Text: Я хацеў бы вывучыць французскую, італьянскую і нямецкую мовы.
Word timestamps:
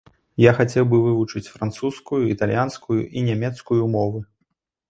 Я 0.43 0.51
хацеў 0.59 0.85
бы 0.93 1.01
вывучыць 1.03 1.51
французскую, 1.57 2.21
італьянскую 2.37 2.99
і 3.17 3.27
нямецкую 3.29 3.83
мовы. 3.99 4.19